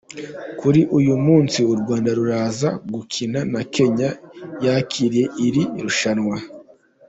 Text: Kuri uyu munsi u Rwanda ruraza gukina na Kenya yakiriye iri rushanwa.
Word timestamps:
Kuri 0.59 0.81
uyu 0.97 1.13
munsi 1.25 1.59
u 1.71 1.75
Rwanda 1.81 2.09
ruraza 2.17 2.69
gukina 2.93 3.39
na 3.53 3.61
Kenya 3.73 4.09
yakiriye 4.65 5.25
iri 5.45 5.63
rushanwa. 5.83 6.37